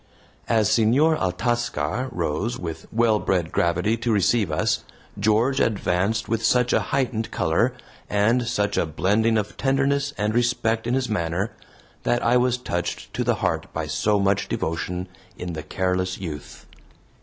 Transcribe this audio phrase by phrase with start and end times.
[0.49, 4.83] As Senor Altascar rose with well bred gravity to receive us,
[5.19, 7.75] George advanced with such a heightened color,
[8.09, 11.51] and such a blending of tenderness and respect in his manner,
[12.01, 16.65] that I was touched to the heart by so much devotion in the careless youth.